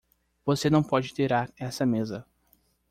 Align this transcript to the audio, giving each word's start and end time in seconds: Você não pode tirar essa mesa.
Você 0.47 0.67
não 0.67 0.81
pode 0.81 1.09
tirar 1.13 1.51
essa 1.55 1.85
mesa. 1.85 2.25